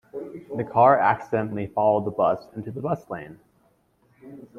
[0.57, 3.37] The car accidentally followed the bus into the bus lane.